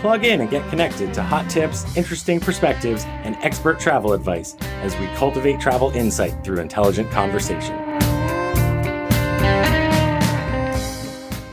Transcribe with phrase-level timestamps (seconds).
[0.00, 4.96] Plug in and get connected to hot tips, interesting perspectives, and expert travel advice as
[4.98, 7.76] we cultivate travel insight through intelligent conversation.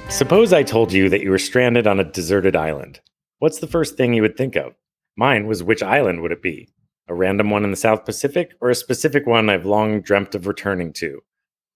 [0.09, 3.01] Suppose I told you that you were stranded on a deserted island.
[3.39, 4.75] What's the first thing you would think of?
[5.17, 6.69] Mine was which island would it be?
[7.07, 10.45] A random one in the South Pacific or a specific one I've long dreamt of
[10.45, 11.21] returning to?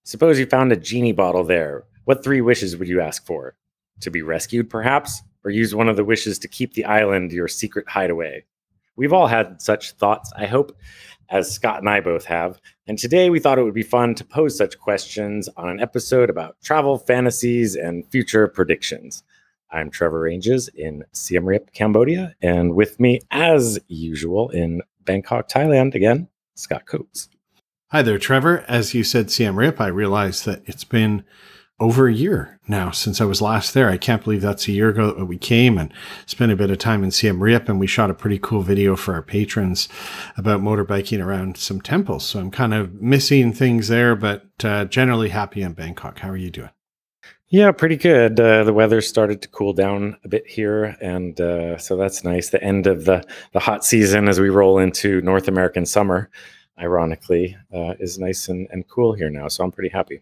[0.03, 1.85] Suppose you found a genie bottle there.
[2.05, 3.55] What three wishes would you ask for?
[4.01, 5.21] To be rescued, perhaps?
[5.43, 8.45] Or use one of the wishes to keep the island your secret hideaway?
[8.95, 10.77] We've all had such thoughts, I hope,
[11.29, 12.59] as Scott and I both have.
[12.87, 16.29] And today we thought it would be fun to pose such questions on an episode
[16.29, 19.23] about travel fantasies and future predictions.
[19.71, 25.95] I'm Trevor Ranges in Siem Reap, Cambodia, and with me, as usual, in Bangkok, Thailand,
[25.95, 27.29] again, Scott Coates.
[27.91, 28.65] Hi there, Trevor.
[28.67, 31.23] As you said, Siem Reap, I realized that it's been
[31.79, 33.89] over a year now since I was last there.
[33.89, 35.93] I can't believe that's a year ago that we came and
[36.25, 38.95] spent a bit of time in Siem Reap and we shot a pretty cool video
[38.95, 39.87] for our patrons
[40.37, 42.25] about motorbiking around some temples.
[42.25, 46.19] So I'm kind of missing things there, but uh, generally happy in Bangkok.
[46.19, 46.69] How are you doing?
[47.51, 48.39] Yeah, pretty good.
[48.39, 52.49] Uh, the weather started to cool down a bit here, and uh, so that's nice.
[52.49, 56.29] The end of the the hot season as we roll into North American summer,
[56.77, 59.47] ironically, uh, is nice and, and cool here now.
[59.47, 60.21] So I'm pretty happy.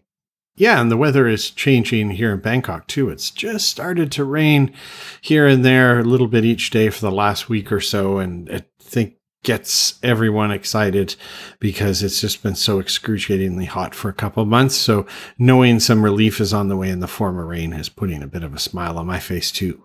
[0.58, 3.10] Yeah, and the weather is changing here in Bangkok too.
[3.10, 4.74] It's just started to rain
[5.20, 8.50] here and there a little bit each day for the last week or so, and
[8.52, 11.14] I think gets everyone excited
[11.60, 14.74] because it's just been so excruciatingly hot for a couple months.
[14.74, 15.06] So
[15.38, 18.26] knowing some relief is on the way in the form of rain is putting a
[18.26, 19.80] bit of a smile on my face too.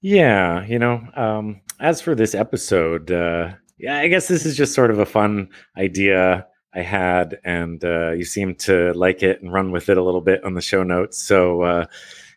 [0.00, 4.74] Yeah, you know, um, as for this episode, uh, yeah, I guess this is just
[4.74, 9.52] sort of a fun idea I had, and uh, you seem to like it and
[9.52, 11.18] run with it a little bit on the show notes.
[11.18, 11.86] So, uh,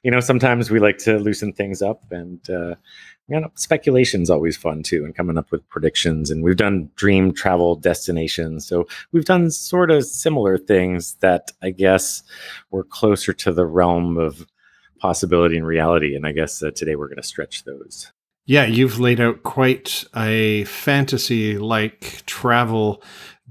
[0.04, 2.76] you know, sometimes we like to loosen things up and uh,
[3.28, 6.30] you know, speculation's always fun too, and coming up with predictions.
[6.30, 11.70] And we've done dream travel destinations, so we've done sort of similar things that I
[11.70, 12.24] guess
[12.72, 14.46] were closer to the realm of
[15.00, 16.16] possibility and reality.
[16.16, 18.12] And I guess uh, today we're going to stretch those.
[18.46, 23.02] Yeah, you've laid out quite a fantasy like travel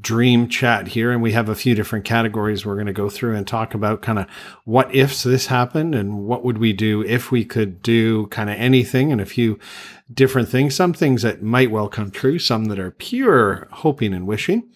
[0.02, 1.10] dream chat here.
[1.10, 4.02] And we have a few different categories we're going to go through and talk about
[4.02, 4.26] kind of
[4.64, 8.56] what ifs this happened and what would we do if we could do kind of
[8.56, 9.58] anything and a few
[10.12, 10.74] different things.
[10.74, 14.68] Some things that might well come true, some that are pure hoping and wishing.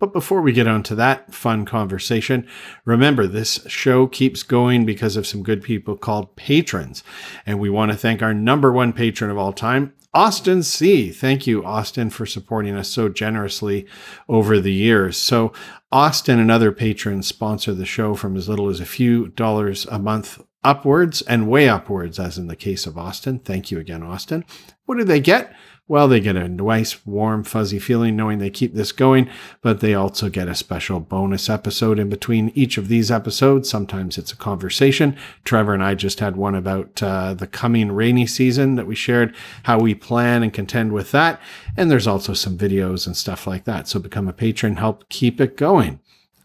[0.00, 2.48] But before we get on to that fun conversation,
[2.86, 7.04] remember this show keeps going because of some good people called patrons.
[7.44, 11.10] And we want to thank our number one patron of all time, Austin C.
[11.12, 13.86] Thank you, Austin, for supporting us so generously
[14.28, 15.16] over the years.
[15.16, 15.52] So,
[15.92, 19.98] Austin and other patrons sponsor the show from as little as a few dollars a
[20.00, 23.38] month upwards and way upwards, as in the case of Austin.
[23.38, 24.44] Thank you again, Austin.
[24.84, 25.54] What do they get?
[25.90, 29.28] Well, they get a nice, warm, fuzzy feeling knowing they keep this going,
[29.60, 33.68] but they also get a special bonus episode in between each of these episodes.
[33.68, 35.16] Sometimes it's a conversation.
[35.42, 39.34] Trevor and I just had one about uh, the coming rainy season that we shared,
[39.64, 41.40] how we plan and contend with that.
[41.76, 43.88] And there's also some videos and stuff like that.
[43.88, 45.98] So become a patron, help keep it going.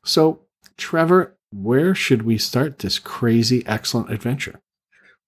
[0.03, 0.39] So,
[0.75, 4.59] Trevor, where should we start this crazy, excellent adventure?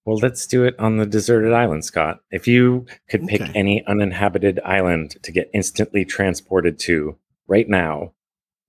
[0.07, 2.21] Well, let's do it on the deserted island, Scott.
[2.31, 3.51] If you could pick okay.
[3.53, 8.13] any uninhabited island to get instantly transported to right now,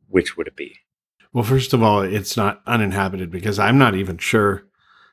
[0.08, 0.74] which would it be?
[1.32, 4.64] Well, first of all, it's not uninhabited because I'm not even sure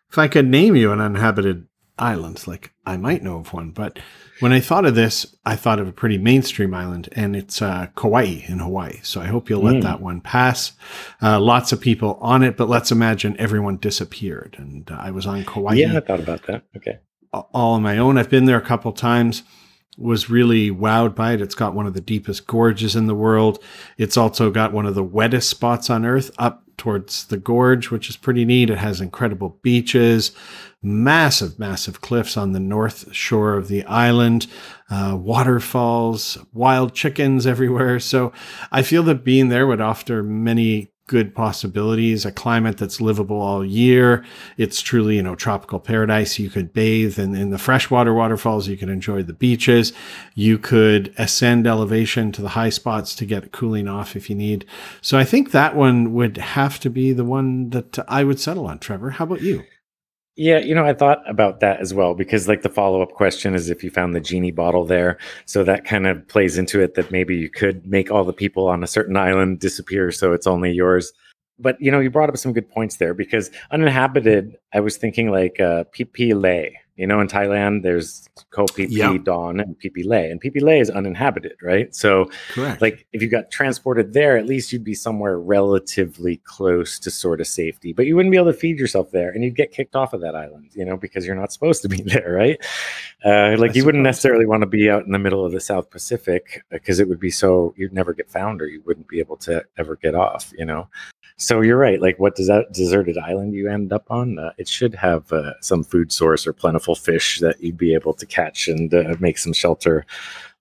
[0.10, 2.48] if I could name you an uninhabited islands.
[2.48, 4.00] Like I might know of one, but
[4.40, 7.88] when I thought of this, I thought of a pretty mainstream island, and it's uh,
[7.96, 9.00] Kauai in Hawaii.
[9.04, 9.84] So I hope you'll let mm.
[9.84, 10.74] that one pass.
[11.22, 15.26] Uh, lots of people on it, but let's imagine everyone disappeared, and uh, I was
[15.26, 15.76] on Kauai.
[15.76, 16.64] Yeah, I thought about that.
[16.76, 17.00] Okay,
[17.32, 18.18] all on my own.
[18.18, 19.44] I've been there a couple times.
[19.98, 21.42] Was really wowed by it.
[21.42, 23.64] It's got one of the deepest gorges in the world.
[23.98, 28.10] It's also got one of the wettest spots on Earth up towards the gorge, which
[28.10, 28.70] is pretty neat.
[28.70, 30.32] It has incredible beaches,
[30.82, 34.48] massive, massive cliffs on the north shore of the island,
[34.90, 38.00] uh, waterfalls, wild chickens everywhere.
[38.00, 38.32] So
[38.72, 43.64] I feel that being there would offer many good possibilities, a climate that's livable all
[43.64, 44.26] year.
[44.58, 46.40] It's truly, you know, tropical paradise.
[46.40, 48.68] You could bathe in, in the freshwater waterfalls.
[48.68, 49.94] You could enjoy the beaches.
[50.34, 54.66] You could ascend elevation to the high spots to get cooling off if you need.
[55.02, 58.66] So I think that one would have to be the one that I would settle
[58.66, 59.12] on, Trevor.
[59.12, 59.64] How about you?
[60.38, 63.56] Yeah, you know, I thought about that as well because, like, the follow up question
[63.56, 65.18] is if you found the genie bottle there.
[65.46, 68.68] So that kind of plays into it that maybe you could make all the people
[68.68, 71.14] on a certain island disappear so it's only yours.
[71.58, 75.32] But, you know, you brought up some good points there because uninhabited, I was thinking
[75.32, 75.86] like uh,
[76.20, 79.24] Lay you know, in Thailand, there's Koh Phi Phi yep.
[79.24, 81.94] Don and Phi Phi Lay, and Phi Phi Lay is uninhabited, right?
[81.94, 82.82] So, Correct.
[82.82, 87.42] like, if you got transported there, at least you'd be somewhere relatively close to sort
[87.42, 89.96] of safety, but you wouldn't be able to feed yourself there, and you'd get kicked
[89.96, 92.64] off of that island, you know, because you're not supposed to be there, right?
[93.26, 95.90] Uh, like, you wouldn't necessarily want to be out in the middle of the South
[95.90, 99.36] Pacific because it would be so you'd never get found, or you wouldn't be able
[99.38, 100.88] to ever get off, you know.
[101.38, 102.02] So you're right.
[102.02, 104.40] Like, what does that deserted island you end up on?
[104.40, 108.14] Uh, it should have uh, some food source or plentiful fish that you'd be able
[108.14, 110.06] to catch and uh, make some shelter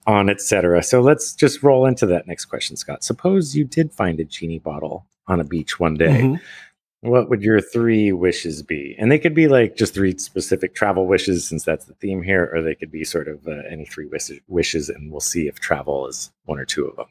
[0.06, 0.82] on, etc.
[0.82, 3.04] So let's just roll into that next question, Scott.
[3.04, 6.22] Suppose you did find a genie bottle on a beach one day.
[6.22, 7.08] Mm-hmm.
[7.08, 8.96] What would your three wishes be?
[8.98, 12.50] And they could be like just three specific travel wishes, since that's the theme here,
[12.52, 14.08] or they could be sort of uh, any three
[14.48, 17.06] wishes, and we'll see if travel is one or two of them.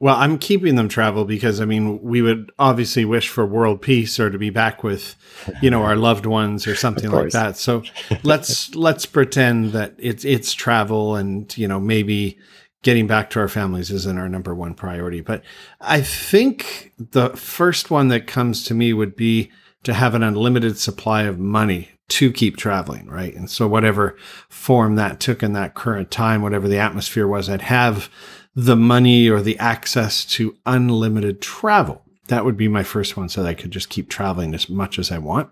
[0.00, 4.20] Well, I'm keeping them travel because I mean, we would obviously wish for world peace
[4.20, 5.16] or to be back with,
[5.60, 7.56] you know, our loved ones or something like that.
[7.56, 7.82] So
[8.22, 12.38] let's let's pretend that it's it's travel and you know maybe
[12.82, 15.20] getting back to our families isn't our number one priority.
[15.20, 15.42] But
[15.80, 19.50] I think the first one that comes to me would be
[19.82, 23.34] to have an unlimited supply of money to keep traveling, right?
[23.34, 24.16] And so whatever
[24.48, 28.10] form that took in that current time, whatever the atmosphere was, I'd have
[28.58, 32.02] the money or the access to unlimited travel.
[32.26, 34.98] That would be my first one so that I could just keep traveling as much
[34.98, 35.50] as I want.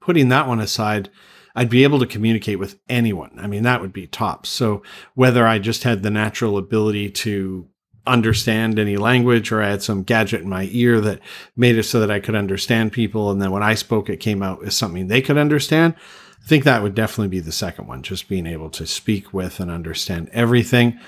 [0.00, 1.10] Putting that one aside,
[1.56, 3.36] I'd be able to communicate with anyone.
[3.36, 4.46] I mean, that would be top.
[4.46, 4.84] So
[5.14, 7.66] whether I just had the natural ability to
[8.06, 11.18] understand any language or I had some gadget in my ear that
[11.56, 13.32] made it so that I could understand people.
[13.32, 15.96] And then when I spoke, it came out as something they could understand.
[16.44, 19.58] I think that would definitely be the second one, just being able to speak with
[19.58, 21.00] and understand everything.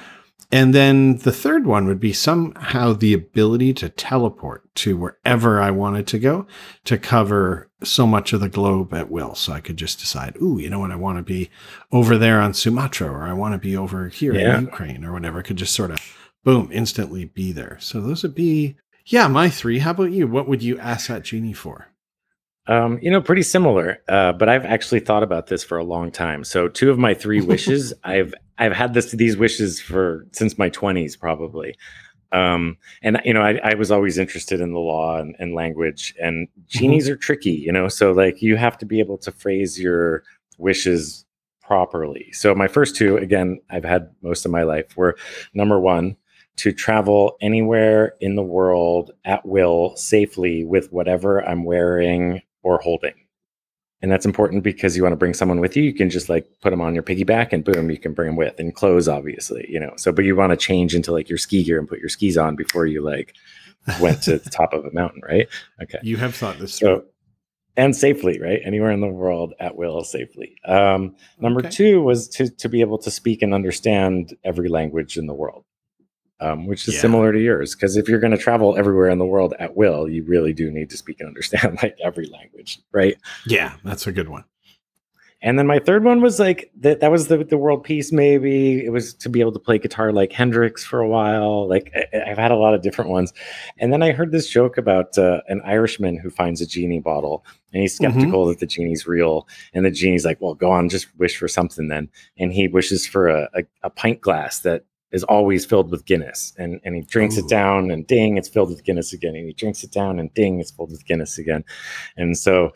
[0.53, 5.71] And then the third one would be somehow the ability to teleport to wherever I
[5.71, 6.47] wanted to go
[6.85, 9.35] to cover so much of the globe at will.
[9.35, 11.49] So I could just decide, ooh, you know what, I want to be
[11.91, 14.59] over there on Sumatra or I want to be over here yeah.
[14.59, 15.39] in Ukraine or whatever.
[15.39, 15.99] I could just sort of
[16.45, 17.79] boom, instantly be there.
[17.81, 18.77] So those would be,
[19.07, 19.79] yeah, my three.
[19.79, 20.27] How about you?
[20.27, 21.89] What would you ask that genie for?
[22.69, 24.01] Um, you know, pretty similar.
[24.09, 26.45] Uh, but I've actually thought about this for a long time.
[26.45, 30.69] So two of my three wishes, I've I've had this these wishes for since my
[30.69, 31.77] twenties, probably.
[32.33, 36.15] Um, and you know, I, I, was always interested in the law and, and language,
[36.19, 37.13] and genies mm-hmm.
[37.13, 37.51] are tricky.
[37.51, 40.23] You know, so like you have to be able to phrase your
[40.57, 41.27] wishes
[41.61, 42.33] properly.
[42.33, 45.17] So my first two, again, I've had most of my life, were
[45.53, 46.17] number one,
[46.57, 53.15] to travel anywhere in the world at will safely with whatever I'm wearing or holding.
[54.01, 55.85] And that's important because you want to bring someone with you.
[55.85, 58.37] You can just like put them on your piggyback and boom, you can bring them
[58.37, 59.93] with and clothes, obviously, you know.
[59.97, 62.37] So, but you want to change into like your ski gear and put your skis
[62.37, 63.35] on before you like
[64.01, 65.49] went to the top of a mountain, right?
[65.81, 65.99] Okay.
[66.03, 67.05] You have thought this so, through.
[67.77, 68.61] And safely, right?
[68.65, 70.57] Anywhere in the world at will, safely.
[70.67, 71.71] Um, number okay.
[71.71, 75.65] two was to to be able to speak and understand every language in the world
[76.43, 77.01] um, which is yeah.
[77.01, 77.75] similar to yours.
[77.75, 80.71] Because if you're going to travel everywhere in the world at will, you really do
[80.71, 83.17] need to speak and understand like every language, right?
[83.47, 84.45] Yeah, that's a good one.
[85.45, 87.01] And then my third one was like that.
[87.01, 88.13] That was the the world peace.
[88.13, 91.69] Maybe it was to be able to play guitar like Hendrix for a while.
[91.69, 93.33] Like I, have had a lot of different ones.
[93.77, 97.45] And then I heard this joke about uh, an Irishman who finds a genie bottle
[97.73, 98.13] and he's mm-hmm.
[98.13, 98.51] skeptical mm-hmm.
[98.51, 99.49] that the genie's real.
[99.75, 102.09] And the genie's like, "Well, go on, just wish for something then."
[102.39, 106.55] And he wishes for a, a, a pint glass that is always filled with Guinness.
[106.59, 107.41] And, and he drinks Ooh.
[107.41, 109.37] it down and ding, it's filled with Guinness again.
[109.37, 111.65] And he drinks it down and ding, it's filled with Guinness again.
[112.17, 112.73] And so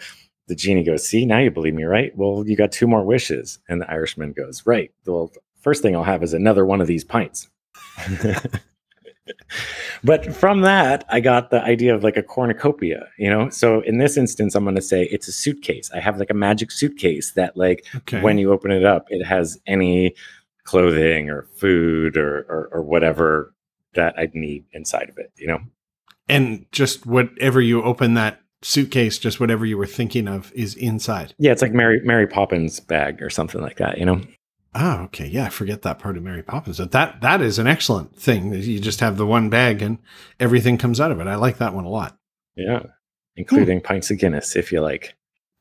[0.46, 2.16] the genie goes, See, now you believe me, right?
[2.16, 3.58] Well, you got two more wishes.
[3.68, 4.92] And the Irishman goes, Right.
[5.06, 7.48] Well, first thing I'll have is another one of these pints.
[10.04, 13.48] but from that, I got the idea of like a cornucopia, you know?
[13.48, 15.90] So in this instance, I'm going to say it's a suitcase.
[15.92, 18.20] I have like a magic suitcase that, like, okay.
[18.20, 20.14] when you open it up, it has any
[20.66, 23.54] clothing or food or, or, or whatever
[23.94, 25.60] that I'd need inside of it, you know?
[26.28, 31.34] And just whatever you open that suitcase, just whatever you were thinking of is inside.
[31.38, 34.20] Yeah, it's like Mary Mary Poppins bag or something like that, you know?
[34.74, 35.26] Oh, okay.
[35.26, 36.78] Yeah, I forget that part of Mary Poppins.
[36.78, 38.52] But That that is an excellent thing.
[38.52, 39.98] You just have the one bag and
[40.38, 41.26] everything comes out of it.
[41.26, 42.18] I like that one a lot.
[42.56, 42.82] Yeah,
[43.36, 45.14] including pints of Guinness if you like.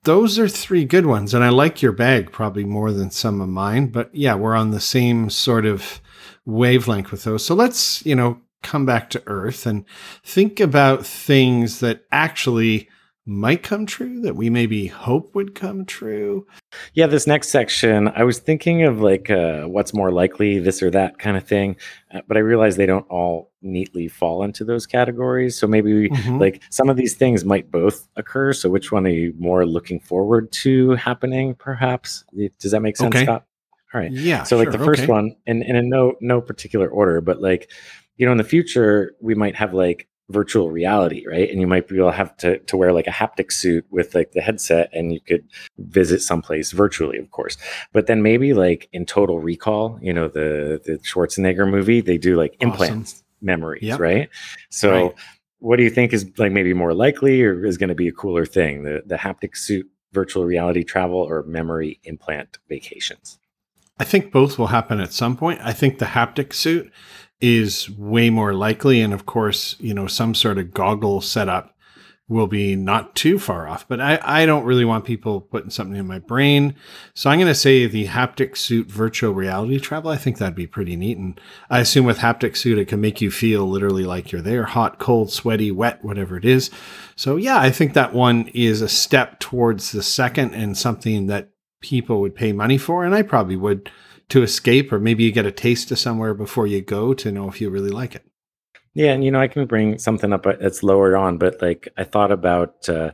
[0.05, 1.33] Those are three good ones.
[1.33, 3.87] And I like your bag probably more than some of mine.
[3.87, 5.99] But yeah, we're on the same sort of
[6.45, 7.43] wavelength with those.
[7.43, 9.85] So let's, you know, come back to Earth and
[10.23, 12.87] think about things that actually
[13.27, 16.45] might come true that we maybe hope would come true.
[16.93, 20.91] Yeah, this next section, I was thinking of like uh, what's more likely, this or
[20.91, 21.75] that kind of thing,
[22.13, 25.57] uh, but I realized they don't all neatly fall into those categories.
[25.57, 26.39] So maybe we, Mhm.
[26.39, 28.53] like some of these things might both occur.
[28.53, 31.55] So which one are you more looking forward to happening?
[31.55, 32.25] Perhaps
[32.59, 33.25] does that make sense, Okay.
[33.25, 33.45] Scott?
[33.93, 34.11] All right.
[34.11, 34.43] Yeah.
[34.43, 35.11] so like sure, the first okay.
[35.11, 37.71] one and, and in no no particular order but like
[38.17, 41.87] you know in the future we might have like virtual reality right and you might
[41.87, 44.89] be able to have to, to wear like a haptic suit with like the headset
[44.91, 47.57] and you could visit someplace virtually of course
[47.93, 52.35] but then maybe like in total recall you know the the schwarzenegger movie they do
[52.35, 52.69] like Awesome.
[52.71, 53.99] implants memories Yep.
[53.99, 54.29] right
[54.71, 55.15] so Right.
[55.59, 58.11] what do you think is like maybe more likely or is going to be a
[58.11, 63.37] cooler thing the the haptic suit virtual reality travel or memory implant vacations
[63.99, 65.61] I think both will happen at some point.
[65.63, 66.91] I think the haptic suit
[67.41, 69.01] is way more likely.
[69.01, 71.75] And of course, you know, some sort of goggle setup
[72.27, 73.87] will be not too far off.
[73.87, 76.75] But I, I don't really want people putting something in my brain.
[77.13, 80.09] So I'm going to say the haptic suit virtual reality travel.
[80.09, 81.17] I think that'd be pretty neat.
[81.17, 81.39] And
[81.69, 84.97] I assume with haptic suit, it can make you feel literally like you're there hot,
[84.97, 86.71] cold, sweaty, wet, whatever it is.
[87.15, 91.49] So yeah, I think that one is a step towards the second and something that
[91.79, 93.05] people would pay money for.
[93.05, 93.91] And I probably would
[94.29, 97.47] to escape, or maybe you get a taste of somewhere before you go to know
[97.47, 98.25] if you really like it.
[98.93, 101.89] Yeah, and you know, I can bring something up uh, that's lower on, but like
[101.97, 103.11] I thought about uh,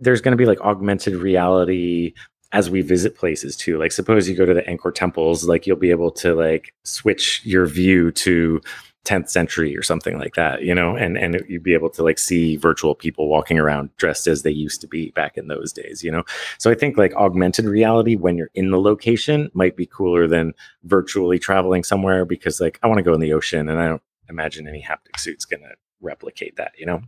[0.00, 2.14] there's going to be like augmented reality
[2.52, 3.78] as we visit places too.
[3.78, 7.40] Like, suppose you go to the Angkor temples, like you'll be able to like switch
[7.44, 8.60] your view to
[9.06, 12.18] 10th century or something like that, you know, and and you'd be able to like
[12.18, 16.04] see virtual people walking around dressed as they used to be back in those days,
[16.04, 16.22] you know.
[16.58, 20.52] So I think like augmented reality when you're in the location might be cooler than
[20.84, 24.02] virtually traveling somewhere because like I want to go in the ocean and I don't
[24.28, 27.02] imagine any haptic suit's going to replicate that, you know?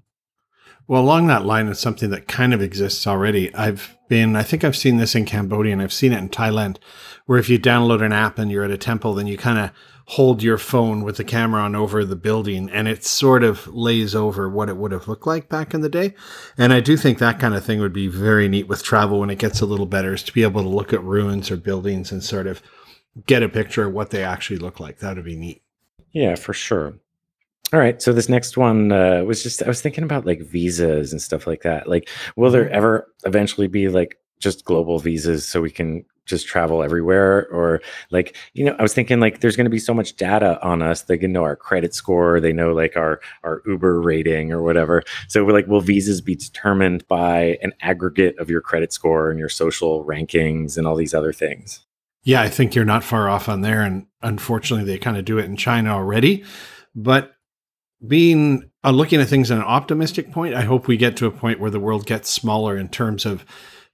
[0.89, 3.55] Well, along that line, it's something that kind of exists already.
[3.55, 6.79] I've been, I think I've seen this in Cambodia and I've seen it in Thailand,
[7.27, 9.71] where if you download an app and you're at a temple, then you kind of
[10.07, 14.15] hold your phone with the camera on over the building and it sort of lays
[14.15, 16.15] over what it would have looked like back in the day.
[16.59, 19.31] And I do think that kind of thing would be very neat with travel when
[19.31, 22.11] it gets a little better, is to be able to look at ruins or buildings
[22.11, 22.61] and sort of
[23.27, 24.99] get a picture of what they actually look like.
[24.99, 25.63] That would be neat.
[26.13, 26.95] Yeah, for sure.
[27.73, 28.03] All right.
[28.03, 31.47] So this next one uh, was just, I was thinking about like visas and stuff
[31.47, 31.89] like that.
[31.89, 32.71] Like, will there Mhm.
[32.71, 37.49] ever eventually be like just global visas so we can just travel everywhere?
[37.51, 40.61] Or like, you know, I was thinking like there's going to be so much data
[40.63, 41.03] on us.
[41.03, 45.03] They can know our credit score, they know like our, our Uber rating or whatever.
[45.29, 49.39] So we're like, will visas be determined by an aggregate of your credit score and
[49.39, 51.81] your social rankings and all these other things?
[52.25, 53.83] Yeah, I think you're not far off on there.
[53.83, 56.45] And unfortunately, they kind of do it in China already.
[56.95, 57.35] But
[58.07, 61.31] being uh, looking at things in an optimistic point, I hope we get to a
[61.31, 63.45] point where the world gets smaller in terms of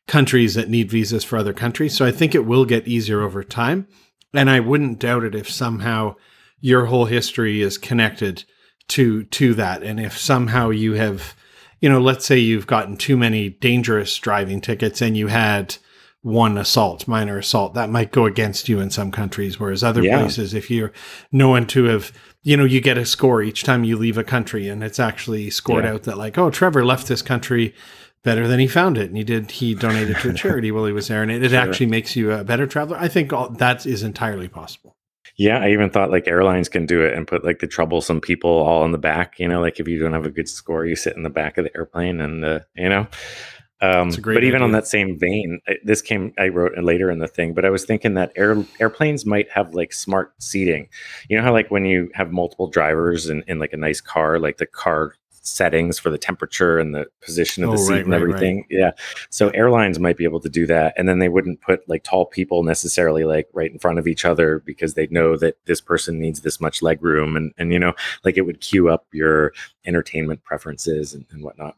[0.09, 1.95] countries that need visas for other countries.
[1.97, 3.87] So I think it will get easier over time.
[4.35, 6.17] And I wouldn't doubt it if somehow
[6.61, 8.45] your whole history is connected
[8.89, 9.83] to to that.
[9.83, 11.35] And if somehow you have,
[11.81, 15.77] you know, let's say you've gotten too many dangerous driving tickets and you had
[16.23, 19.61] one assault, minor assault, that might go against you in some countries.
[19.61, 20.19] Whereas other Yeah.
[20.19, 20.93] places, if you're
[21.31, 22.13] known to have,
[22.43, 25.49] you know, you get a score each time you leave a country and it's actually
[25.51, 25.93] scored Yeah.
[25.93, 27.73] out that like, oh, Trevor left this country
[28.23, 29.09] better than he found it.
[29.09, 31.23] And he did, he donated to a charity while he was there.
[31.23, 31.59] And it, it Sure.
[31.61, 32.99] actually makes you a better traveler.
[32.99, 34.97] I think all, that is entirely possible.
[35.37, 38.51] Yeah, I even thought like airlines can do it and put like the troublesome people
[38.51, 39.39] all in the back.
[39.39, 41.59] You know, like if you don't have a good score, you sit in the back
[41.59, 43.07] of the airplane, and uh, you know.
[43.81, 46.77] Um, That's a great but even on that same vein, I- this came I wrote
[46.83, 50.33] later in the thing, but I was thinking that air airplanes might have like smart
[50.43, 50.89] seating.
[51.29, 54.41] You know how like when you have multiple drivers in, in like a nice car,
[54.41, 55.15] like the car
[55.49, 58.23] settings for the temperature and the position of the Oh, seat right, and right, right.
[58.29, 58.67] everything.
[58.71, 58.91] Yeah.
[59.31, 60.95] So airlines might be able to do that.
[60.97, 64.25] And then they wouldn't put like tall people necessarily like right in front of each
[64.25, 67.37] other because they'd know that this person needs this much leg room.
[67.37, 69.53] And, and you know, like it would queue up your
[69.85, 71.77] entertainment preferences and, and whatnot.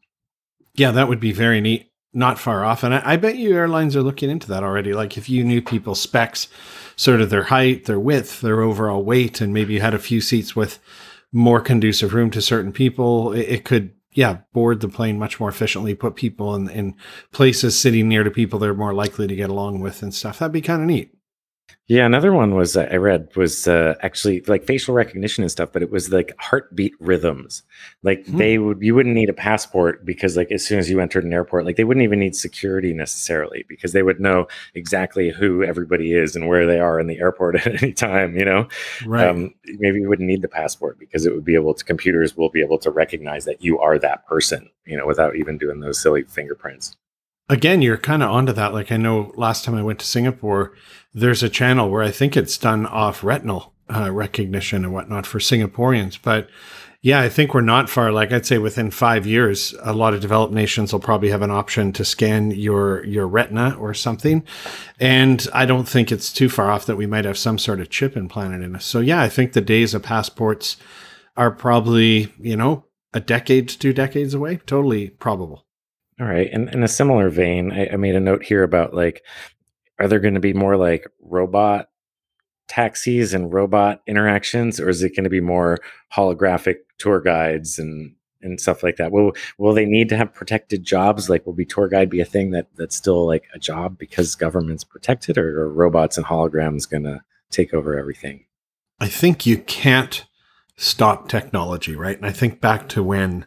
[0.75, 1.87] Yeah, that would be very neat.
[2.13, 2.83] Not far off.
[2.83, 4.93] And I, I bet you airlines are looking into that already.
[4.95, 6.49] Like if you knew people's specs,
[6.97, 10.21] sort of their height, their width, their overall weight, and maybe you had a few
[10.21, 10.81] seats with
[11.33, 15.49] more conducive room to certain people, it, it could, yeah, board the plane much more
[15.49, 16.95] efficiently, put people in, in
[17.33, 20.39] places sitting near to people they're more likely to get along with and stuff.
[20.39, 21.15] That'd be kind of neat.
[21.87, 25.71] Yeah, another one was uh, I read was uh, actually like facial recognition and stuff,
[25.73, 27.65] but it was like heartbeat rhythms.
[28.05, 28.37] Like Hmm.
[28.39, 31.33] they would, you wouldn't need a passport because like as soon as you entered an
[31.33, 36.13] airport, like they wouldn't even need security necessarily because they would know exactly who everybody
[36.13, 38.37] is and where they are in the airport at any time.
[38.37, 38.69] You know,
[39.05, 39.27] Right.
[39.27, 42.51] um, maybe you wouldn't need the passport because it would be able to computers will
[42.51, 44.71] be able to recognize that you are that person.
[44.87, 46.97] You know, without even doing those silly fingerprints.
[47.51, 48.73] Again, you're kind of onto that.
[48.73, 50.73] Like I know last time I went to Singapore,
[51.13, 55.41] there's a channel where I think it's done off retinal uh, recognition and whatnot for
[55.41, 56.17] Singaporeans.
[56.23, 56.49] But
[57.03, 58.13] yeah, I think we're not far.
[58.13, 61.51] Like I'd say within five years, a lot of developed nations will probably have an
[61.51, 64.45] option to scan your your retina or something.
[65.01, 67.91] And I don't think it's too far off that we might have some sort of
[67.91, 68.85] chip implanted in us.
[68.85, 70.77] So yeah, I think the days of passports
[71.37, 74.59] are probably, you know, a decade to two decades away.
[74.67, 75.67] Totally probable.
[76.21, 76.51] All right.
[76.53, 79.25] And in a similar vein, I, I made a note here about like,
[79.99, 81.89] are there going to be more like robot
[82.69, 85.79] taxis and robot interactions, or is it going to be more
[86.15, 89.13] holographic tour guides and and stuff like that?
[89.13, 91.29] Will will they need to have protected jobs?
[91.29, 94.35] Like, will be tour guide be a thing that that's still like a job because
[94.35, 98.45] government's protected, or are robots and holograms going to take over everything?
[99.01, 100.25] I think you can't
[100.77, 102.17] stop technology, right?
[102.17, 103.47] And I think back to when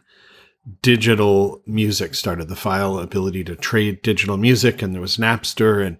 [0.82, 5.98] digital music started, the file ability to trade digital music, and there was Napster, and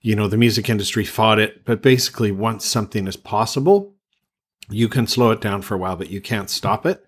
[0.00, 1.64] you know the music industry fought it.
[1.64, 3.94] But basically, once something is possible,
[4.68, 7.04] you can slow it down for a while, but you can't stop it.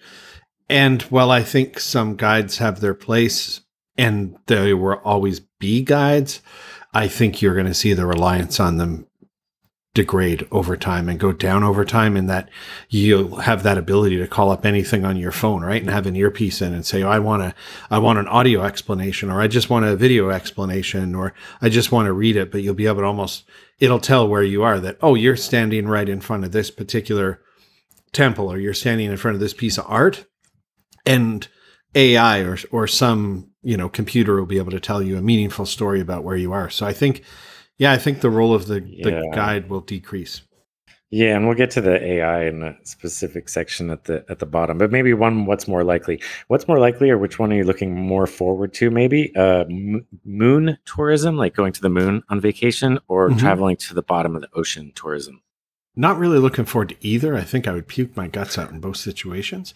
[0.68, 3.60] And while I think some guides have their place,
[3.96, 6.40] and they will always be guides,
[6.94, 9.06] I think you're going to see the reliance on them
[9.94, 12.50] degrade over time and go down over time in that
[12.88, 15.80] you'll have that ability to call up anything on your phone right?
[15.80, 17.54] And have an earpiece in and say oh, i want to
[17.90, 21.32] i want an audio explanation or i just want a video explanation or
[21.62, 23.44] i just want to read it but you'll be able to almost
[23.78, 27.40] it'll tell where you are that oh you're standing right in front of this particular
[28.12, 30.26] temple or you're standing in front of this piece of art
[31.06, 31.46] and
[31.94, 35.66] ai or or some you know computer will be able to tell you a meaningful
[35.66, 36.68] story about where you are.
[36.68, 37.22] So i think
[37.78, 39.22] yeah, I think the role of the, the Yeah.
[39.34, 40.42] guide will decrease.
[41.10, 44.46] Yeah, and we'll get to the AI in a specific section at the at the
[44.46, 44.78] bottom.
[44.78, 46.20] But maybe one, what's more likely?
[46.48, 48.90] What's more likely, or which one are you looking more forward to?
[48.90, 53.38] Maybe uh, m- moon tourism, like going to the moon on vacation, or Mhm.
[53.38, 55.40] traveling to the bottom of the ocean tourism.
[55.94, 57.36] Not really looking forward to either.
[57.36, 59.72] I think I would puke my guts out in both situations.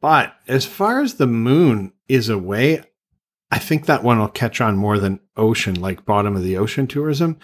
[0.00, 2.82] But as far as the moon is away,
[3.50, 6.86] I think that one will catch on more than ocean, like bottom of the ocean
[6.86, 7.38] tourism,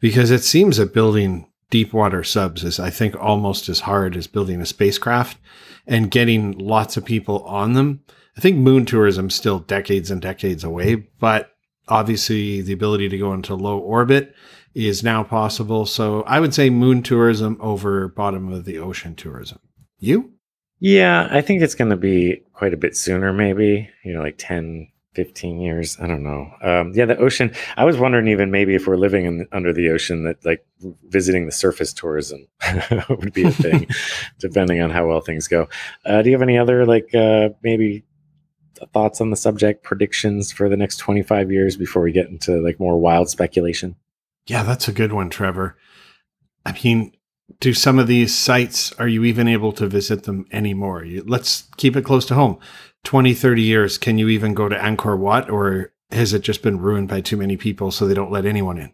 [0.00, 4.26] because it seems that building deep water subs is, I think, almost as hard as
[4.26, 5.38] building a spacecraft
[5.86, 8.02] and getting lots of people on them.
[8.36, 11.52] I think moon tourism still decades and decades away, but
[11.88, 14.34] obviously the ability to go into low orbit
[14.74, 15.86] is now possible.
[15.86, 19.58] So I would say moon tourism over bottom of the ocean tourism.
[19.98, 20.32] You?
[20.80, 24.36] Yeah, I think it's going to be quite a bit sooner, maybe, you know, like
[24.36, 25.96] 10, 15 years.
[25.98, 26.50] I don't know.
[26.60, 27.50] Um, yeah, the ocean.
[27.78, 30.64] I was wondering even maybe if we're living in, under the ocean, that like
[31.08, 32.46] visiting the surface tourism
[33.08, 33.88] would be a thing,
[34.38, 35.68] depending on how well things go.
[36.04, 38.04] Uh, do you have any other, like, uh, maybe
[38.92, 42.78] thoughts on the subject, predictions for the next 25 years before we get into like
[42.78, 43.96] more wild speculation?
[44.46, 45.78] Yeah, that's a good one, Trevor.
[46.66, 47.16] I mean,
[47.60, 51.04] do some of these sites, are you even able to visit them anymore?
[51.04, 52.58] You, let's keep it close to home.
[53.06, 56.80] 20, 30 years, can you even go to Angkor Wat or has it just been
[56.80, 58.92] ruined by too many people so they don't let anyone in?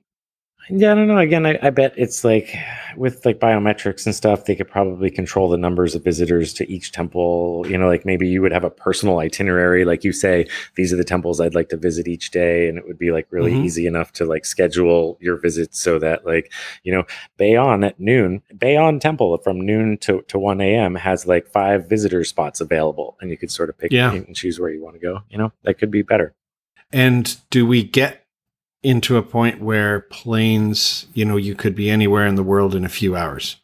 [0.70, 1.18] Yeah, I don't know.
[1.18, 2.54] Again, I, I bet it's like
[2.96, 6.92] with like biometrics and stuff, they could probably control the numbers of visitors to each
[6.92, 7.64] temple.
[7.68, 10.46] You know, like maybe you would have a personal itinerary, like you say,
[10.76, 13.26] these are the temples I'd like to visit each day, and it would be like
[13.30, 13.64] really Mhm.
[13.64, 16.52] easy enough to like schedule your visits so that like
[16.84, 17.04] you know,
[17.38, 20.94] Bayon at noon, Bayon Temple from noon to to one a.m.
[20.94, 24.12] has like five visitor spots available, and you could sort of pick Yeah.
[24.12, 25.20] and choose where you want to go.
[25.28, 26.34] You know, that could be better.
[26.92, 28.21] And do we get
[28.82, 32.84] into a point where planes, you know, you could be anywhere in the world in
[32.84, 33.56] a few hours?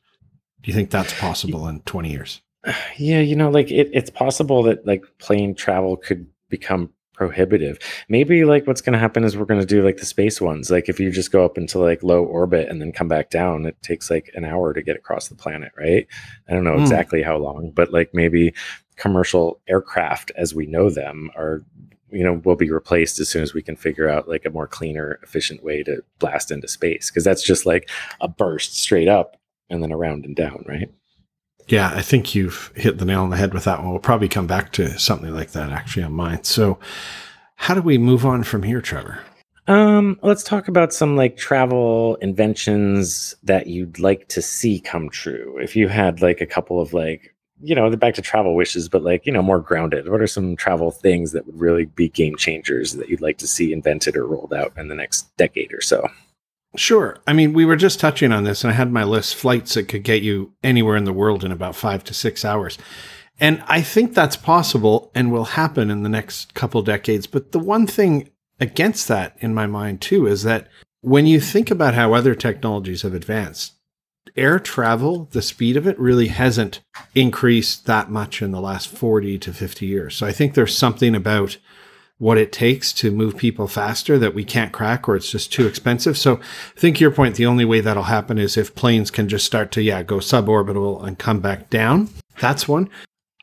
[0.62, 2.40] Do you think that's possible in 20 years?
[2.98, 7.78] Yeah, you know, like it, it's possible that like plane travel could become prohibitive.
[8.08, 10.70] Maybe like what's going to happen is we're going to do like the space ones.
[10.70, 13.64] Like if you just go up into like low orbit and then come back down,
[13.66, 16.06] it takes like an hour to get across the planet, right?
[16.48, 16.82] I don't know Hmm.
[16.82, 18.52] exactly how long, but like maybe
[18.96, 21.62] commercial aircraft as we know them are
[22.10, 24.66] you know will be replaced as soon as we can figure out like a more
[24.66, 27.88] cleaner efficient way to blast into space because that's just like
[28.20, 29.36] a burst straight up
[29.70, 30.90] and then around and down right
[31.68, 33.90] Yeah, I think you've hit the nail on the head with that one.
[33.90, 36.44] We'll probably come back to something like that actually on mine.
[36.44, 36.78] So,
[37.56, 39.20] how do we move on from here, Trevor?
[39.66, 45.58] Um, let's talk about some like travel inventions that you'd like to see come true.
[45.60, 49.02] If you had like a couple of like, you know, back to travel wishes, but
[49.02, 50.08] like, you know, more grounded.
[50.08, 53.46] What are some travel things that would really be game changers that you'd like to
[53.46, 56.08] see invented or rolled out in the next decade or so?
[56.76, 57.18] Sure.
[57.26, 59.88] I mean, we were just touching on this, and I had my list flights that
[59.88, 62.78] could get you anywhere in the world in about five to six hours.
[63.40, 67.26] And I think that's possible and will happen in the next couple decades.
[67.26, 70.68] But the one thing against that in my mind too is that
[71.00, 73.74] when you think about how other technologies have advanced,
[74.36, 76.80] air travel, the speed of it really hasn't
[77.14, 80.16] increased that much in the last 40 to 50 years.
[80.16, 81.58] So I think there's something about
[82.18, 85.66] what it takes to move people faster that we can't crack or it's just too
[85.66, 86.18] expensive.
[86.18, 89.46] So I think your point, the only way that'll happen is if planes can just
[89.46, 92.10] start to, yeah, go suborbital and come back down.
[92.40, 92.90] That's one.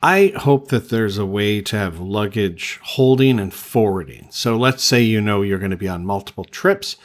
[0.02, 4.28] I hope that there's a way to have luggage holding and forwarding.
[4.30, 6.98] So let's say you know you're going to be on multiple trips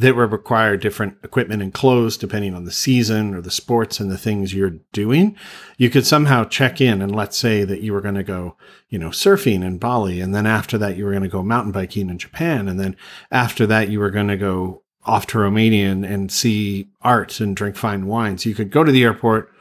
[0.00, 4.10] that will require different equipment and clothes depending on the season or the sports and
[4.10, 5.36] the things you're doing.
[5.76, 8.56] You could somehow check in and let's say that you were going to go,
[8.88, 10.20] you know, surfing in Bali.
[10.20, 12.66] And then after that, you were going to go mountain biking in Japan.
[12.66, 12.96] And then
[13.30, 17.54] after that, you were going to go off to Romania and, and see art and
[17.54, 18.46] drink fine wines.
[18.46, 19.52] You could go to the airport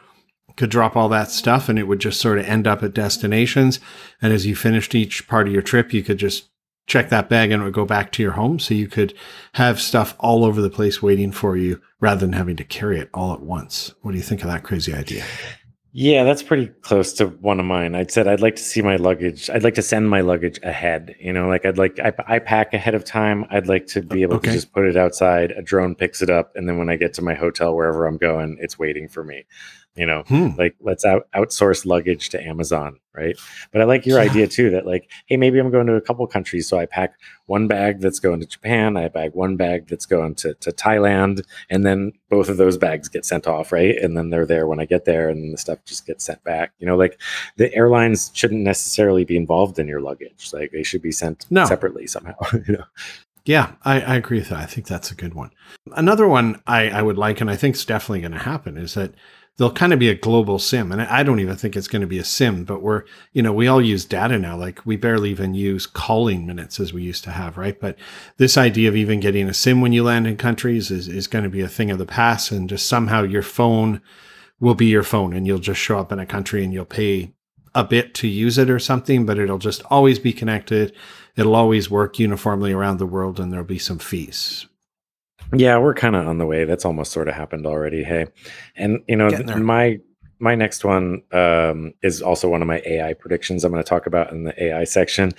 [0.56, 3.80] could drop all that stuff and it would just sort of end up at destinations.
[4.22, 6.50] And as you finished each part of your trip, you could just
[6.90, 8.60] check that bag and it would go back to your home.
[8.60, 9.14] So you could
[9.54, 13.10] have stuff all over the place waiting for you rather than having to carry it
[13.14, 13.94] all at once.
[14.02, 15.24] What do you think of that crazy idea?
[15.92, 17.96] Yeah, that's pretty close to one of mine.
[17.96, 19.50] I'd said I'd like to see my luggage.
[19.50, 21.16] I'd like to send my luggage ahead.
[21.20, 23.46] You know, like I'd like I, I pack ahead of time.
[23.50, 24.50] I'd like to be able okay.
[24.50, 25.52] to just put it outside.
[25.52, 28.18] A drone picks it up, and then when I get to my hotel, wherever I'm
[28.18, 29.46] going, it's waiting for me
[30.00, 30.50] you know hmm.
[30.58, 33.38] like let's out outsource luggage to amazon right
[33.72, 34.30] but i like your yeah.
[34.30, 37.20] idea too that like hey maybe i'm going to a couple countries so i pack
[37.48, 41.44] one bag that's going to japan i bag one bag that's going to, to thailand
[41.70, 44.80] and then both of those bags get sent off right and then they're there when
[44.80, 47.20] i get there and the stuff just gets sent back you know like
[47.58, 51.66] the airlines shouldn't necessarily be involved in your luggage like they should be sent no.
[51.66, 52.36] separately somehow
[52.68, 52.86] you know
[53.46, 54.60] yeah, I, I, agree with that.
[54.60, 55.50] I think that's a good one.
[55.94, 58.94] Another one I, I would like, and I think it's definitely going to happen, is
[58.94, 59.16] that
[59.60, 60.90] they'll kind of be a global sim.
[60.90, 63.52] And I don't even think it's going to be a sim, but we're, you know,
[63.52, 64.56] we all use data now.
[64.56, 67.78] Like we barely even use calling minutes as we used to have, right?
[67.78, 67.98] But
[68.38, 71.44] this idea of even getting a sim when you land in countries is, is going
[71.44, 72.52] to be a thing of the past.
[72.52, 74.02] And just somehow your phone
[74.62, 77.34] will be your phone and you'll just show up in a country and you'll pay
[77.76, 80.96] a bit to use it or something, but it'll just always be connected.
[81.36, 84.69] It'll always work uniformly around the world and there'll be some fees.
[85.54, 86.66] Yeah, we're kind of on the way.
[86.66, 88.04] That's almost sort of happened already.
[88.04, 88.28] Hey,
[88.76, 90.00] and you know, my
[90.40, 93.64] my next one um, is also one of my AI predictions.
[93.64, 95.34] I'm going to talk about in the AI section,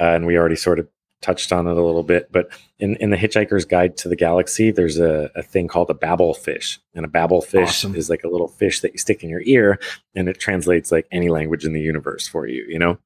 [0.00, 0.88] uh, and we already sort of
[1.22, 2.30] touched on it a little bit.
[2.30, 2.48] But
[2.78, 6.34] in in the Hitchhiker's Guide to the Galaxy, there's a, a thing called a Babel
[6.34, 7.94] fish, and a Babel fish awesome.
[7.94, 9.78] is like a little fish that you stick in your ear,
[10.14, 12.64] and it translates like any language in the universe for you.
[12.68, 12.98] You know,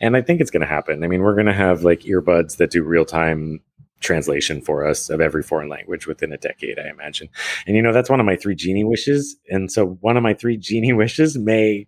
[0.00, 1.04] and I think it's going to happen.
[1.04, 3.60] I mean, we're going to have like earbuds that do real time
[4.00, 7.28] translation for us of every foreign language within a decade, I imagine.
[7.66, 9.36] And you know, that's one of my three genie wishes.
[9.48, 11.86] And so one of my three genie wishes may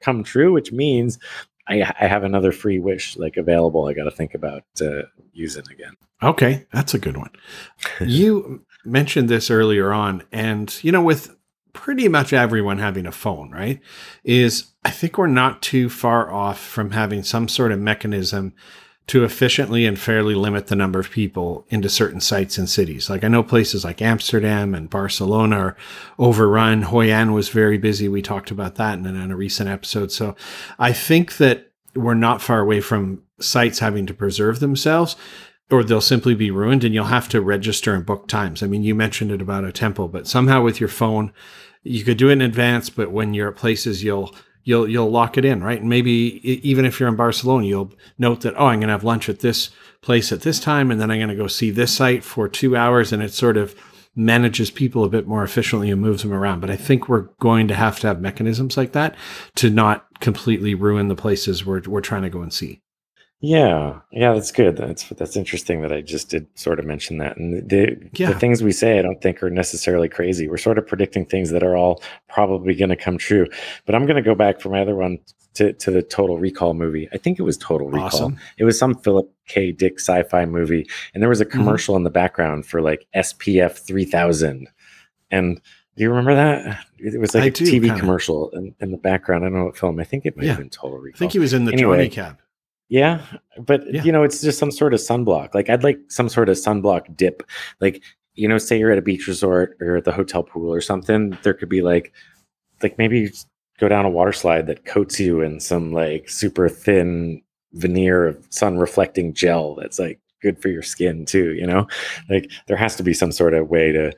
[0.00, 1.18] come true, which means
[1.68, 3.86] I, I have another free wish like available.
[3.86, 5.94] I got to think about uh, using again.
[6.22, 7.30] Okay, that's a good one.
[8.00, 11.36] you mentioned this earlier on, and you know, with
[11.72, 13.80] pretty much everyone having a phone, right?
[14.24, 18.54] Is I think we're not too far off from having some sort of mechanism
[19.08, 23.08] to efficiently and fairly limit the number of people into certain sites and cities.
[23.08, 25.76] Like I know places like Amsterdam and Barcelona are
[26.18, 26.82] overrun.
[26.82, 28.08] Hoi An was very busy.
[28.08, 30.12] We talked about that in, in a recent episode.
[30.12, 30.36] So
[30.78, 35.16] I think that we're not far away from sites having to preserve themselves
[35.70, 38.62] or they'll simply be ruined and you'll have to register and book times.
[38.62, 41.32] I mean, you mentioned it about a temple, but somehow with your phone,
[41.82, 44.34] you could do it in advance, but when you're at places, you'll
[44.68, 45.80] you'll you'll lock it in, right?
[45.80, 49.02] And maybe even if you're in Barcelona, you'll note that oh, I'm going to have
[49.02, 49.70] lunch at this
[50.02, 52.76] place at this time, and then I'm going to go see this site for two
[52.76, 53.74] hours, and it sort of
[54.14, 56.60] manages people a bit more efficiently and moves them around.
[56.60, 59.16] But I think we're going to have to have mechanisms like that
[59.54, 62.82] to not completely ruin the places we're we're trying to go and see.
[63.40, 64.76] Yeah, yeah, that's good.
[64.76, 67.36] That's that's interesting that I just did sort of mention that.
[67.36, 68.32] And the yeah.
[68.32, 70.48] the things we say, I don't think are necessarily crazy.
[70.48, 73.46] We're sort of predicting things that are all probably going to come true.
[73.86, 75.18] But I'm going to go back for my other one
[75.54, 77.08] to to the Total Recall movie.
[77.12, 78.06] I think it was Total Recall.
[78.06, 78.38] Awesome.
[78.56, 79.70] It was some Philip K.
[79.70, 81.58] Dick sci-fi movie, and there was a mm-hmm.
[81.58, 84.66] commercial in the background for like SPF 3000,
[85.30, 85.60] and
[85.96, 86.84] do you remember that?
[86.98, 88.00] It was like I a do, TV kinda.
[88.00, 89.44] commercial in, in, the background.
[89.44, 90.00] I don't know what film.
[90.00, 90.50] I think it might yeah.
[90.50, 91.16] have been Total Recall.
[91.16, 92.38] I think he was in the anyway, Johnny Cab.
[92.88, 93.20] Yeah,
[93.58, 94.02] but Yeah.
[94.02, 95.54] you know, it's just some sort of sunblock.
[95.54, 97.42] Like I'd like some sort of sunblock dip.
[97.80, 98.02] Like,
[98.34, 101.36] you know, say you're at a beach resort or at the hotel pool or something,
[101.42, 102.12] there could be like
[102.82, 103.30] like maybe you
[103.78, 107.42] go down a water slide that coats you in some like super thin
[107.74, 111.86] veneer of sun reflecting gel that's like good for your skin too, you know?
[112.30, 114.12] Like there has to be some sort of way to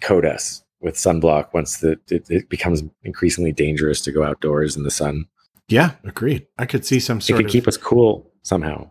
[0.00, 4.82] coat us with sunblock once the it, it becomes increasingly dangerous to go outdoors in
[4.82, 5.26] the sun.
[5.68, 6.46] Yeah, agreed.
[6.58, 8.90] I could see some It sort could of keep us cool somehow.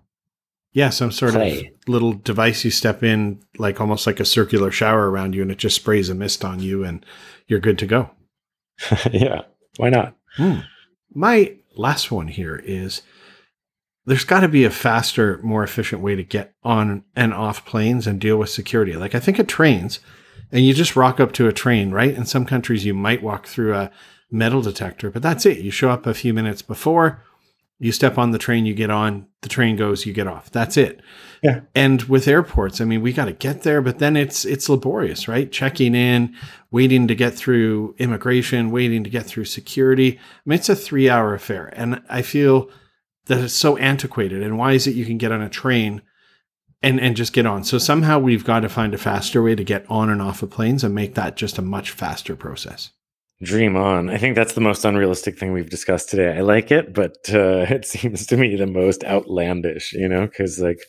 [0.73, 1.67] yeah, some sort Clay.
[1.67, 5.51] of little device you step in, like almost like a circular shower around you, and
[5.51, 7.05] it just sprays a mist on you, and
[7.47, 8.09] you're good to go.
[9.11, 9.41] yeah,
[9.77, 10.15] why not?
[10.37, 10.59] Hmm.
[11.13, 13.01] My last one here is
[14.05, 18.07] there's got to be a faster, more efficient way to get on and off planes
[18.07, 18.93] and deal with security.
[18.93, 19.99] Like I think of trains,
[20.51, 22.13] and you just rock up to a train, right?
[22.15, 23.91] In some countries, you might walk through a
[24.31, 25.59] metal detector, but that's it.
[25.59, 27.21] You show up a few minutes before,
[27.81, 30.51] you step on the train, you get on, the train goes, you get off.
[30.51, 31.01] That's it.
[31.41, 31.61] Yeah.
[31.73, 35.27] And with airports, I mean, we got to get there, but then it's it's laborious,
[35.27, 35.51] right?
[35.51, 36.35] Checking in,
[36.69, 40.19] waiting to get through immigration, waiting to get through security.
[40.19, 41.73] I mean, it's a three hour affair.
[41.75, 42.69] And I feel
[43.25, 44.43] that it's so antiquated.
[44.43, 46.03] And why is it you can get on a train
[46.83, 47.63] and, and just get on?
[47.63, 50.51] So somehow we've got to find a faster way to get on and off of
[50.51, 52.91] planes and make that just a much faster process.
[53.41, 54.09] Dream on.
[54.09, 56.37] I think that's the most unrealistic thing we've discussed today.
[56.37, 60.59] I like it, but uh, it seems to me the most outlandish, you know, because
[60.59, 60.79] like,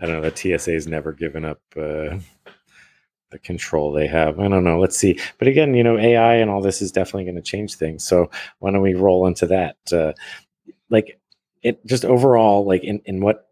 [0.00, 2.18] I don't know, the TSA's never given up uh,
[3.30, 4.38] the control they have.
[4.38, 4.78] I don't know.
[4.78, 5.18] Let's see.
[5.38, 8.04] But again, you know, AI and all this is definitely going to change things.
[8.04, 9.76] So why don't we roll into that?
[9.90, 10.12] Uh,
[10.90, 11.18] like,
[11.62, 13.48] it just overall, like, in, in what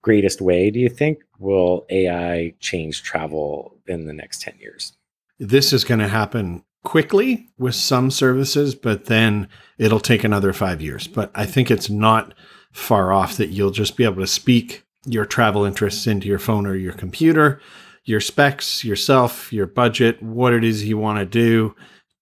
[0.00, 4.92] greatest way do you think will AI change travel in the next 10 years?
[5.38, 10.80] This is going to happen quickly with some services, but then it'll take another five
[10.80, 11.06] years.
[11.06, 12.34] But I think it's not
[12.72, 16.66] far off that you'll just be able to speak your travel interests into your phone
[16.66, 17.60] or your computer,
[18.04, 21.74] your specs, yourself, your budget, what it is you want to do,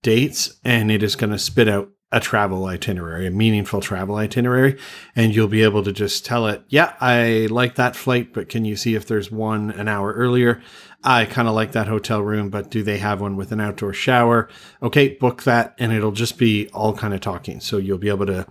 [0.03, 4.79] dates, and it is going to spit out a travel itinerary, a meaningful travel itinerary.
[5.17, 8.65] And you'll be able to just tell it, yeah, I like that flight, but can
[8.65, 10.63] you see if there's one an hour earlier?
[11.07, 13.93] I kind of like that hotel room, but do they have one with an outdoor
[13.93, 14.49] shower?
[14.83, 15.75] Okay, book that.
[15.79, 17.61] And it'll just be all kind of talking.
[17.61, 18.45] So you'll be able to,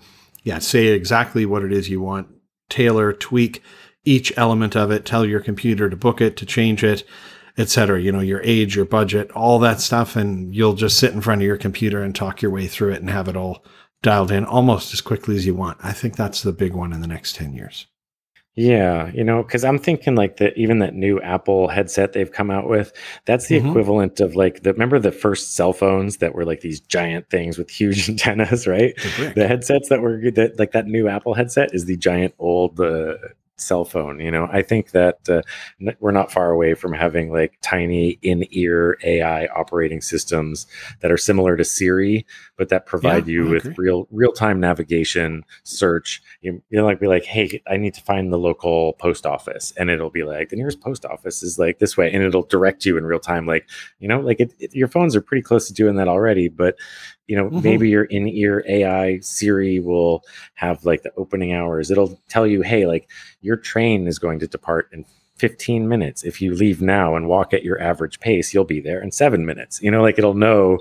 [0.44, 2.30] yeah, say exactly what it is you want,
[2.70, 3.62] tailor, tweak
[4.06, 7.04] each element of it, tell your computer to book it, to change it,
[7.58, 8.02] etc.
[8.02, 10.16] You know, your age, your budget, all that stuff.
[10.16, 13.02] And you'll just sit in front of your computer and talk your way through it
[13.02, 13.66] and have it all
[14.02, 15.78] dialed in almost as quickly as you want.
[15.84, 17.88] I think that's the big one in the next 10 years.
[18.58, 22.50] Yeah, you know, because I'm thinking like that even that new Apple headset they've come
[22.50, 22.94] out with,
[23.26, 23.68] that's the Mhm.
[23.70, 27.58] equivalent of like the remember the first cell phones that were like these giant things
[27.58, 28.96] with huge antennas, right?
[28.96, 29.34] The.
[29.36, 32.80] The headsets that were good, that like that new Apple headset is the giant old
[32.80, 33.16] uh,
[33.58, 34.20] cell phone.
[34.20, 35.42] You know, I think that uh,
[35.80, 40.68] n- we're not far away from having like tiny in-ear AI operating systems
[41.02, 42.26] that are similar to Siri,
[42.58, 43.76] but that provide Yeah, you I with agree.
[43.86, 46.22] real real-time navigation, search.
[46.42, 49.74] You you know, like be like, hey, I need to find the local post office,
[49.78, 52.86] and it'll be like the nearest post office is like this way, and it'll direct
[52.86, 53.46] you in real time.
[53.46, 56.50] Like you know, like it, it- your phones are pretty close to doing that already,
[56.50, 56.76] but
[57.28, 57.64] you know, Mhm.
[57.64, 61.90] maybe your in-ear AI Siri will have like the opening hours.
[61.90, 63.10] It'll tell you, hey, like
[63.46, 65.06] your train is going to depart in
[65.38, 66.24] 15 minutes.
[66.24, 69.46] If you leave now and walk at your average pace, you'll be there in seven
[69.46, 69.82] minutes.
[69.82, 70.80] You know, like it'll know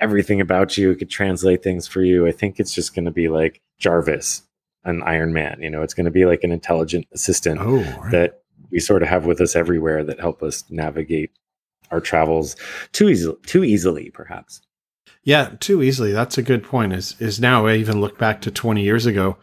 [0.00, 0.90] everything about you.
[0.90, 2.26] It could translate things for you.
[2.26, 4.42] I think it's just going to be like Jarvis,
[4.84, 5.58] an Iron Man.
[5.60, 8.10] You know, it's going to be like an intelligent assistant Oh, right.
[8.10, 11.30] that we sort of have with us everywhere that help us navigate
[11.92, 12.56] our travels
[12.92, 14.62] too easily, too easily, perhaps.
[15.24, 16.10] Yeah, too easily.
[16.10, 16.92] That's a good point.
[16.92, 19.36] Is is now I even look back to 20 years ago,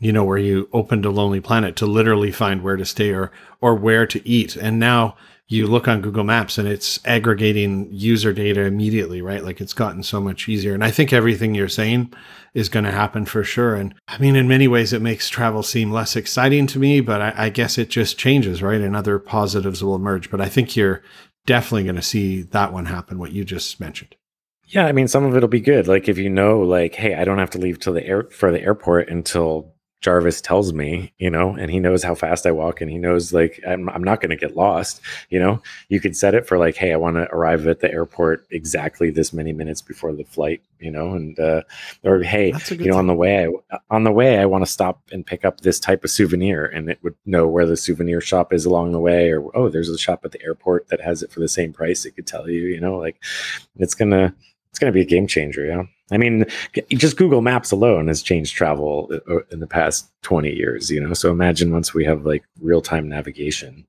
[0.00, 3.30] you know, where you opened a Lonely Planet to literally find where to stay or
[3.60, 4.56] or where to eat.
[4.56, 9.44] And now you look on Google Maps and it's aggregating user data immediately, right?
[9.44, 10.74] Like it's gotten so much easier.
[10.74, 12.14] And I think everything you're saying
[12.54, 13.74] is going to happen for sure.
[13.74, 17.20] And I mean, in many ways, it makes travel seem less exciting to me, but
[17.20, 18.80] I, I guess it just changes, right?
[18.80, 20.30] And other positives will emerge.
[20.30, 21.02] But I think you're
[21.46, 24.14] definitely going to see that one happen, what you just mentioned.
[24.66, 25.88] Yeah, I mean, some of it'll be good.
[25.88, 28.52] Like if you know, like, hey, I don't have to leave till the air for
[28.52, 32.80] the airport until Jarvis tells me, you know, and he knows how fast I walk,
[32.80, 35.00] and he knows like I'm, I'm not going to get lost.
[35.28, 37.92] You know, you could set it for like, hey, I want to arrive at the
[37.92, 40.62] airport exactly this many minutes before the flight.
[40.78, 41.62] You know, and uh,
[42.02, 44.46] or hey, That's a good you know, on the way, I, on the way, I
[44.46, 47.66] want to stop and pick up this type of souvenir, and it would know where
[47.66, 50.88] the souvenir shop is along the way, or oh, there's a shop at the airport
[50.88, 52.06] that has it for the same price.
[52.06, 53.22] It could tell you, you know, like
[53.76, 54.34] it's gonna
[54.70, 55.66] it's gonna be a game changer.
[55.66, 56.44] Yeah, I mean,
[56.90, 61.14] just Google Maps alone has changed travel uh, in the past 20 years, you know?
[61.14, 63.86] So imagine once we have like real time navigation.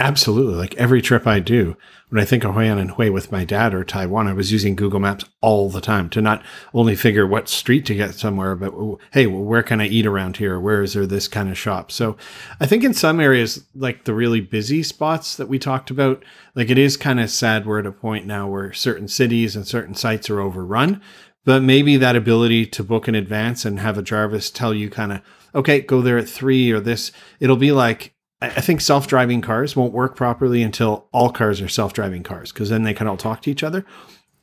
[0.00, 0.54] Absolutely.
[0.54, 1.76] Like every trip I do,
[2.08, 4.50] when I think of Hoi An and Hue with my dad or Taiwan, I was
[4.50, 8.56] using Google Maps all the time to not only figure what street to get somewhere,
[8.56, 8.72] but
[9.12, 10.58] hey, well, where can I eat around here?
[10.58, 11.92] Where is there this kind of shop?
[11.92, 12.16] So
[12.58, 16.70] I think in some areas, like the really busy spots that we talked about, like
[16.70, 19.94] it is kind of sad we're at a point now where certain cities and certain
[19.94, 21.02] sites are overrun.
[21.44, 25.12] But maybe that ability to book in advance and have a Jarvis tell you kind
[25.12, 25.20] of,
[25.54, 29.76] okay, go there at three or this, it'll be like, I think self driving cars
[29.76, 33.16] won't work properly until all cars are self driving cars because then they can all
[33.16, 33.84] talk to each other.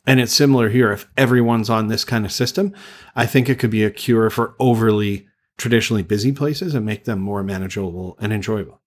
[0.06, 0.92] And it's similar here.
[0.92, 2.74] If everyone's on this kind of system,
[3.14, 5.26] I think it could be a cure for overly
[5.58, 8.80] traditionally busy places and make them more manageable and enjoyable.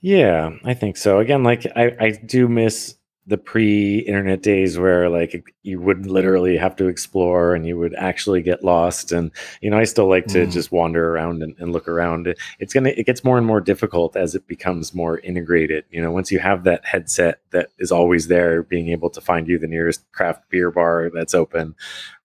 [0.00, 1.18] Yeah, I think so.
[1.18, 2.96] Again, like I, I do miss
[3.30, 8.42] the pre-internet days where like you would literally have to explore and you would actually
[8.42, 9.12] get lost.
[9.12, 9.30] And
[9.62, 10.52] you know i still like to mm.
[10.52, 12.34] just wander around and, and, look around.
[12.58, 15.84] It's gonna it gets more and more difficult as it becomes more integrated.
[15.90, 19.48] You know once you have that headset that is always there being able to find
[19.48, 21.74] you the nearest craft beer bar that's open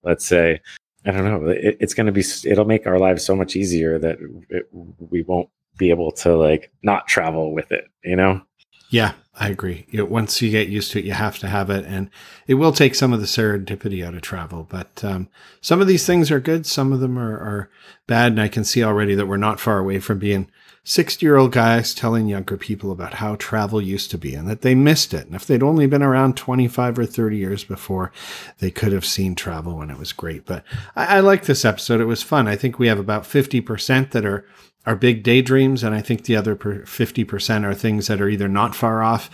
[0.04, 0.62] let's say
[1.06, 4.18] i don't know it, it's gonna be it'll make our lives so much easier that
[4.50, 4.68] it,
[5.00, 8.42] we won't be able to like not travel with it you know
[8.90, 9.86] yeah, I agree.
[9.90, 12.10] You once you get used to it, you have to have it, and
[12.48, 14.66] it will take some of the serendipity out of travel.
[14.70, 15.28] But um,
[15.62, 17.70] some of these things are good, some of them are, are
[18.08, 20.50] bad, and I can see already that we're not far away from being
[20.88, 25.16] sixty-year-old guys telling younger people about how travel used to be and that they missed
[25.16, 25.26] it.
[25.26, 28.12] And if they'd only been around twenty-five or thirty years before,
[28.60, 30.46] they could have seen travel when it was great.
[30.46, 30.64] But
[30.96, 32.48] I, I like this episode; it was fun.
[32.48, 34.46] I think we have about fifty percent that are
[34.86, 38.48] are big daydreams, and I think the other fifty percent are things that are either
[38.48, 39.30] not far off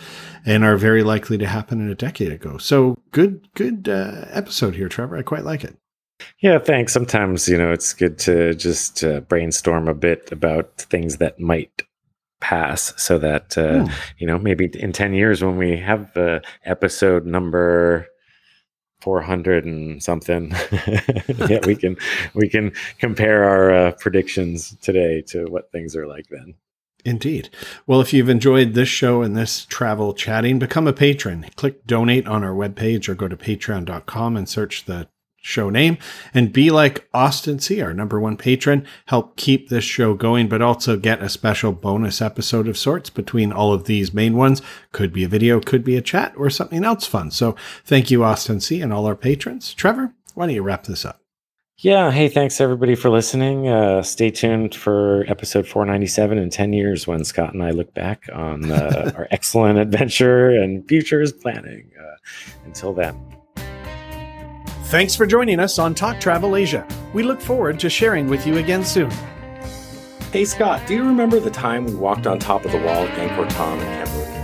[0.46, 2.58] and are very likely to happen in a decade ago.
[2.58, 5.16] So good, good uh, episode here, Trevor.
[5.16, 5.76] I quite like it.
[6.40, 6.92] Yeah, thanks.
[6.92, 11.82] Sometimes you know it's good to just uh, brainstorm a bit about things that might
[12.40, 13.92] pass, so that uh, hmm.
[14.18, 18.06] you know maybe in ten years when we have uh, episode number
[19.02, 20.50] 400 and something
[21.48, 21.96] yeah we can
[22.34, 26.54] we can compare our uh, predictions today to what things are like then
[27.04, 27.50] Indeed.
[27.84, 31.46] Well, if you've enjoyed this show and this travel chatting, become a patron.
[31.56, 35.08] Click donate on our webpage or go to patreon.com and search the
[35.42, 35.98] show name
[36.32, 40.62] and be like Austin C, our number one patron, help keep this show going, but
[40.62, 44.62] also get a special bonus episode of sorts between all of these main ones.
[44.92, 47.30] Could be a video, could be a chat, or something else fun.
[47.30, 49.74] So thank you, Austin C, and all our patrons.
[49.74, 51.18] Trevor, why don't you wrap this up?
[51.78, 52.12] Yeah.
[52.12, 53.66] Hey, thanks everybody for listening.
[53.66, 58.28] Uh, stay tuned for episode 497 in 10 years when Scott and I look back
[58.32, 61.90] on uh, our excellent adventure and futures planning.
[61.98, 62.12] Uh,
[62.66, 63.41] until then.
[64.92, 66.86] Thanks for joining us on Talk Travel Asia.
[67.14, 69.10] We look forward to sharing with you again soon.
[70.32, 73.18] Hey Scott, do you remember the time we walked on top of the wall at
[73.18, 74.41] Angkor Thom in Cambodia?